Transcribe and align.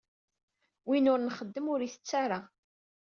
Win 0.87 1.09
ur 1.11 1.19
nxeddem 1.21 1.65
ur 1.73 1.79
itett 1.83 2.11
ata! 2.21 2.39